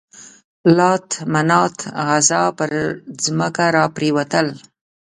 [0.77, 1.77] لات، منات،
[2.13, 2.69] عزا پر
[3.23, 4.47] ځمکه را پرېوتل.